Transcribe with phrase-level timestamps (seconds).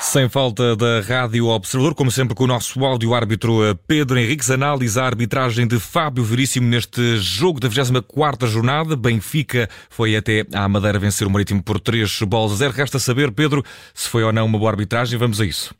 [0.00, 5.02] Sem falta da Rádio Observador, como sempre com o nosso áudio-árbitro eh, Pedro Henriques, analisa
[5.02, 8.94] a arbitragem de Fábio Veríssimo neste jogo da 24ª jornada.
[8.94, 12.72] Benfica foi até à Madeira vencer o Marítimo por 3 bolas a 0.
[12.72, 15.18] Resta saber, Pedro, se foi ou não uma boa arbitragem.
[15.18, 15.74] Vamos a isso.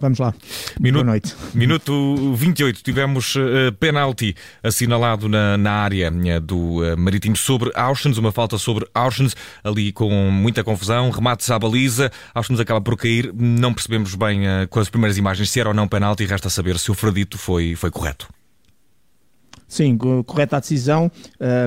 [0.00, 0.34] Vamos lá.
[0.80, 1.36] Minuto, Boa noite.
[1.54, 8.18] Minuto 28, tivemos uh, penalti assinalado na, na área uh, do uh, Marítimo sobre Auschwitz,
[8.18, 13.32] uma falta sobre Auschwitz, ali com muita confusão, remates à baliza, Auschwitz acaba por cair,
[13.32, 16.90] não percebemos bem com as primeiras imagens se era ou não penalti, resta saber se
[16.90, 18.33] o verdito foi, foi correto.
[19.74, 21.10] Sim, correta a decisão.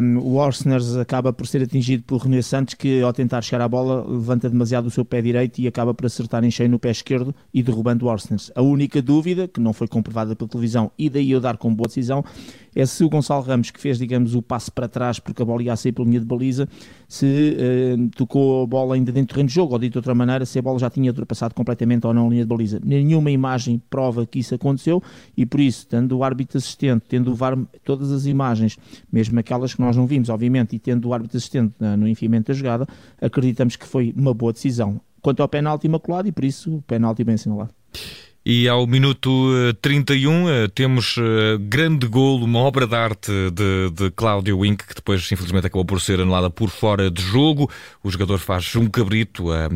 [0.01, 3.67] Um, o Orsners acaba por ser atingido pelo René Santos, que ao tentar chegar à
[3.67, 6.89] bola levanta demasiado o seu pé direito e acaba por acertar em cheio no pé
[6.89, 8.49] esquerdo e derrubando o Orsners.
[8.55, 11.87] A única dúvida, que não foi comprovada pela televisão e daí eu dar com boa
[11.87, 12.23] decisão,
[12.73, 15.63] é se o Gonçalo Ramos, que fez, digamos, o passo para trás porque a bola
[15.63, 16.69] ia a sair pela linha de baliza,
[17.09, 20.13] se uh, tocou a bola ainda dentro do terreno de jogo, ou dito de outra
[20.13, 22.79] maneira, se a bola já tinha ultrapassado completamente ou não a linha de baliza.
[22.85, 25.01] Nenhuma imagem prova que isso aconteceu
[25.35, 27.57] e por isso, tendo o árbitro assistente, tendo o VAR,
[27.97, 28.77] todas as imagens,
[29.11, 32.53] mesmo aquelas que nós não vimos, obviamente, e tendo o árbitro assistente no enfiamento da
[32.53, 32.87] jogada,
[33.21, 35.01] acreditamos que foi uma boa decisão.
[35.21, 37.71] Quanto ao penalti imaculado, e por isso o penalti bem assinalado.
[38.49, 39.29] E ao minuto
[39.81, 44.87] 31 eh, eh, temos eh, grande golo, uma obra de arte de, de Cláudio Wink,
[44.87, 47.69] que depois infelizmente acabou por ser anulada por fora de jogo.
[48.01, 49.67] O jogador faz um cabrito a,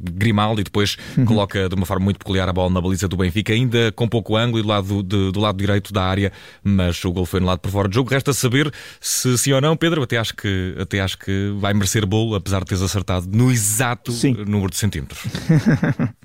[0.00, 1.26] Grimaldi e depois uhum.
[1.26, 4.38] coloca de uma forma muito peculiar a bola na baliza do Benfica, ainda com pouco
[4.38, 7.58] ângulo e do lado, de, do lado direito da área, mas o golo foi anulado
[7.58, 8.08] por fora de jogo.
[8.08, 8.72] Resta saber
[9.02, 10.02] se sim ou não, Pedro.
[10.02, 14.12] Até acho que, até acho que vai merecer bolo, apesar de teres acertado no exato
[14.12, 14.32] sim.
[14.46, 15.20] número de centímetros.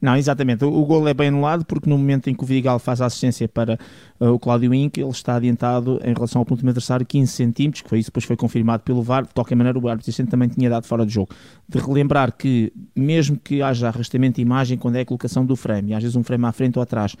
[0.00, 0.64] Não, exatamente.
[0.64, 3.06] O, o gol é bem anulado porque no momento em que o Vidigal faz a
[3.06, 3.78] assistência para
[4.18, 7.88] uh, o Cláudio Inc, ele está adiantado em relação ao ponto adversário 15 centímetros, que
[7.88, 9.26] foi isso depois foi confirmado pelo VAR.
[9.26, 11.30] De qualquer maneira, o árbitro também tinha dado fora de jogo.
[11.68, 15.90] De relembrar que, mesmo que haja arrastamento de imagem, quando é a colocação do frame,
[15.90, 17.14] e às vezes um frame à frente ou atrás,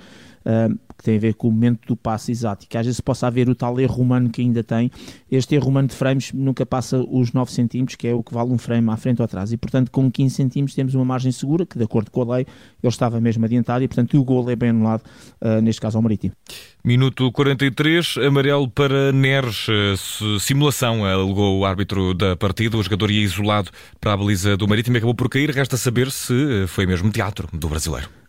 [1.00, 3.26] que tem a ver com o momento do passe exato, e que às vezes possa
[3.26, 4.90] haver o tal erro humano que ainda tem,
[5.30, 8.52] este erro humano de frames nunca passa os 9 centímetros, que é o que vale
[8.52, 9.50] um frame à frente ou atrás.
[9.50, 12.46] E, portanto, com 15 centímetros temos uma margem segura, que de acordo com a lei,
[12.82, 15.02] ele estava mesmo adiantado, e, portanto, o gol é bem anulado,
[15.40, 16.34] uh, neste caso ao Marítimo.
[16.84, 19.66] Minuto 43, amarelo para Neres.
[20.40, 22.76] Simulação, alegou o árbitro da partida.
[22.76, 25.50] O jogador ia isolado para a baliza do Marítimo e acabou por cair.
[25.50, 28.19] Resta saber se foi mesmo teatro do brasileiro.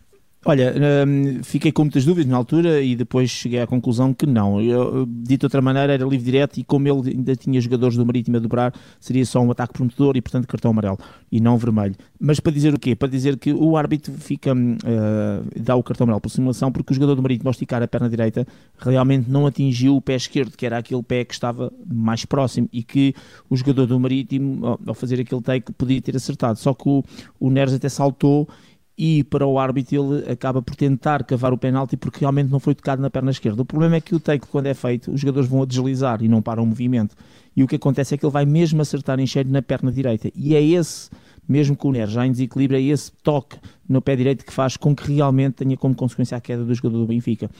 [0.44, 0.74] Olha,
[1.06, 4.60] hum, fiquei com muitas dúvidas na altura e depois cheguei à conclusão que não.
[4.60, 8.04] Eu, dito de outra maneira, era livre direto e como ele ainda tinha jogadores do
[8.04, 10.98] Marítimo a dobrar, seria só um ataque prometedor e, portanto, cartão amarelo
[11.30, 11.94] e não vermelho.
[12.18, 12.96] Mas para dizer o quê?
[12.96, 16.94] Para dizer que o árbitro fica, uh, dá o cartão amarelo por simulação porque o
[16.94, 18.44] jogador do Marítimo, ao esticar a perna direita,
[18.78, 22.82] realmente não atingiu o pé esquerdo, que era aquele pé que estava mais próximo e
[22.82, 23.14] que
[23.48, 26.58] o jogador do Marítimo, ao fazer aquele take, podia ter acertado.
[26.58, 27.04] Só que o,
[27.38, 28.48] o Neres até saltou
[28.96, 32.74] e para o árbitro ele acaba por tentar cavar o penalti porque realmente não foi
[32.74, 33.62] tocado na perna esquerda.
[33.62, 36.28] O problema é que o take, quando é feito, os jogadores vão a deslizar e
[36.28, 37.16] não param o movimento.
[37.56, 40.30] E o que acontece é que ele vai mesmo acertar em cheio na perna direita.
[40.34, 41.10] E é esse,
[41.48, 43.56] mesmo com o Neres já em desequilíbrio, é esse toque
[43.88, 46.98] no pé direito que faz com que realmente tenha como consequência a queda do jogador
[46.98, 47.50] do Benfica.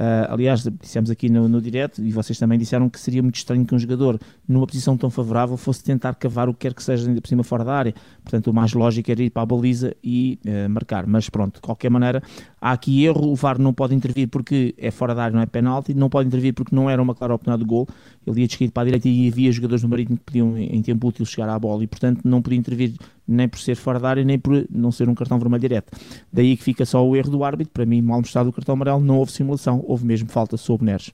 [0.00, 3.66] Uh, aliás, dissemos aqui no, no direto, e vocês também disseram que seria muito estranho
[3.66, 4.18] que um jogador,
[4.48, 7.44] numa posição tão favorável, fosse tentar cavar o que quer que seja ainda por cima
[7.44, 7.94] fora da área.
[8.22, 11.06] Portanto, o mais lógico era ir para a baliza e uh, marcar.
[11.06, 12.22] Mas pronto, de qualquer maneira,
[12.58, 13.30] há aqui erro.
[13.30, 15.92] O VAR não pode intervir porque é fora da área, não é penalti.
[15.92, 17.86] Não pode intervir porque não era uma clara oportunidade de gol.
[18.26, 21.08] Ele ia descaído para a direita e havia jogadores do Marítimo que podiam, em tempo
[21.08, 22.94] útil, chegar à bola e, portanto, não podia intervir
[23.30, 25.96] nem por ser fora da área, nem por não ser um cartão vermelho direto.
[26.32, 27.72] Daí que fica só o erro do árbitro.
[27.72, 31.12] Para mim, mal mostrado o cartão amarelo, não houve simulação, houve mesmo falta sobre Neres.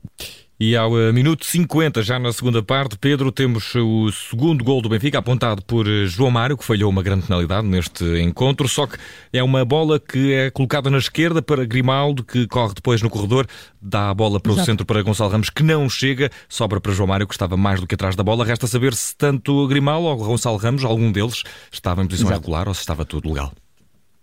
[0.59, 4.89] E ao uh, minuto 50, já na segunda parte, Pedro, temos o segundo gol do
[4.89, 8.97] Benfica, apontado por uh, João Mário, que falhou uma grande penalidade neste encontro, só que
[9.35, 13.47] é uma bola que é colocada na esquerda para Grimaldo, que corre depois no corredor,
[13.83, 14.63] dá a bola para Exato.
[14.63, 17.79] o centro para Gonçalo Ramos, que não chega, sobra para João Mário, que estava mais
[17.79, 18.43] do que atrás da bola.
[18.43, 22.41] Resta saber se tanto Grimaldo ou Gonçalo Ramos, algum deles, estava em posição Exato.
[22.41, 23.53] regular ou se estava tudo legal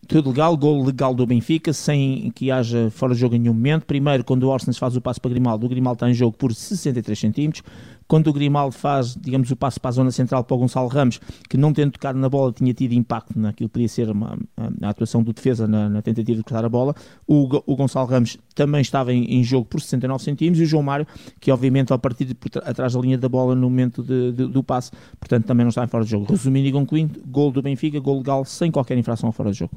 [0.08, 3.86] tudo legal, gol legal do Benfica, sem que haja fora de jogo em nenhum momento.
[3.86, 6.54] Primeiro, quando o Orsnes faz o passo para Grimaldo, o Grimaldo está em jogo por
[6.54, 7.64] 63 centímetros.
[8.08, 11.20] Quando o Grimaldo faz, digamos, o passo para a zona central para o Gonçalo Ramos,
[11.50, 14.88] que não tendo tocado na bola tinha tido impacto naquilo que podia ser uma, a,
[14.88, 16.94] a atuação do defesa na, na, tentativa de cortar a bola,
[17.26, 20.84] o, o Gonçalo Ramos também estava em, em, jogo por 69 centímetros e o João
[20.84, 21.08] Mário,
[21.40, 24.64] que obviamente ao partir de, atrás da linha da bola no momento de, de, do
[24.64, 26.26] passe, portanto também não está em fora de jogo.
[26.30, 29.74] Resumindo e concluindo, gol do Benfica, gol legal, sem qualquer infração fora de jogo.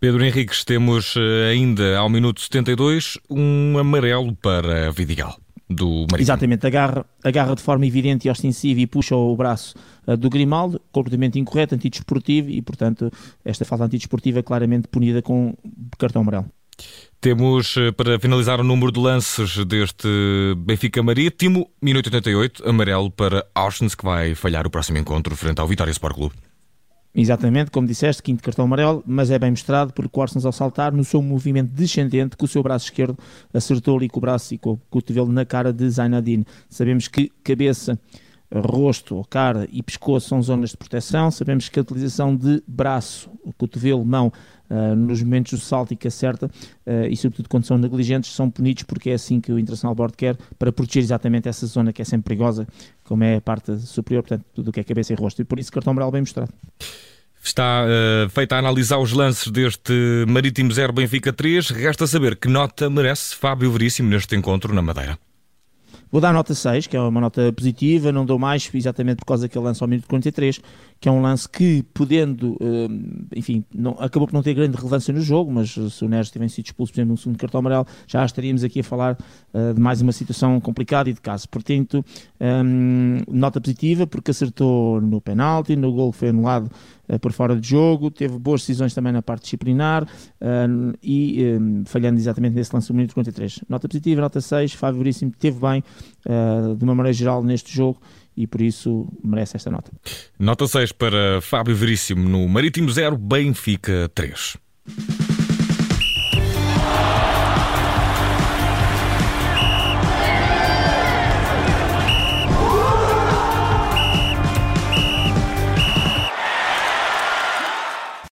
[0.00, 5.34] Pedro Henriques, temos eh, ainda ao minuto 72 um amarelo para Vidigal.
[5.68, 6.20] do Marítimo.
[6.20, 9.74] Exatamente, agarra, agarra de forma evidente e ostensiva e puxa o braço
[10.06, 13.10] uh, do Grimaldo, completamente incorreto, antidesportivo e, portanto,
[13.44, 15.54] esta falta antidesportiva é claramente punida com
[15.98, 16.50] cartão amarelo.
[17.20, 20.08] Temos eh, para finalizar o número de lances deste
[20.58, 25.66] Benfica Marítimo, minuto 88, amarelo para Auschwitz, que vai falhar o próximo encontro frente ao
[25.66, 26.34] Vitória Sport Clube.
[27.16, 31.04] Exatamente, como disseste, quinto cartão amarelo, mas é bem mostrado porque o ao saltar, no
[31.04, 33.16] seu movimento descendente, com o seu braço esquerdo
[33.52, 36.44] acertou ali com o braço e com o cotovelo na cara de Zainadine.
[36.68, 37.96] Sabemos que cabeça,
[38.60, 41.30] rosto, cara e pescoço são zonas de proteção.
[41.30, 44.32] Sabemos que a utilização de braço, cotovelo, mão
[44.70, 48.50] uh, nos momentos do salto e que acerta, uh, e sobretudo quando são negligentes, são
[48.50, 52.02] punidos porque é assim que o Internacional Board quer para proteger exatamente essa zona que
[52.02, 52.66] é sempre perigosa,
[53.02, 55.42] como é a parte superior, portanto, tudo o que é cabeça e rosto.
[55.42, 56.52] E por isso, cartão amarelo bem mostrado.
[57.42, 59.92] Está uh, feita a analisar os lances deste
[60.26, 61.70] Marítimo 0 Benfica 3.
[61.70, 65.18] Resta saber que nota merece Fábio Veríssimo neste encontro na Madeira.
[66.14, 69.48] Vou dar nota 6, que é uma nota positiva, não dou mais, exatamente por causa
[69.48, 70.60] daquele lance ao minuto 43,
[71.00, 75.12] que é um lance que, podendo, eh, enfim, não, acabou por não ter grande relevância
[75.12, 77.84] no jogo, mas se o Neres tivesse sido expulso, por exemplo, no segundo cartão amarelo,
[78.06, 79.18] já estaríamos aqui a falar
[79.52, 81.48] uh, de mais uma situação complicada e de caso.
[81.48, 82.04] Portanto,
[82.40, 86.70] um, nota positiva, porque acertou no penalti, no gol que foi anulado
[87.08, 91.82] uh, por fora de jogo, teve boas decisões também na parte disciplinar uh, e um,
[91.84, 93.64] falhando exatamente nesse lance do minuto 43.
[93.68, 95.82] Nota positiva, nota 6, favoríssimo, teve bem
[96.26, 98.00] uh, de uma maneira geral neste jogo
[98.36, 99.92] e por isso merece esta nota.
[100.38, 104.56] Nota 6 para Fábio Veríssimo no Marítimo 0, Benfica 3.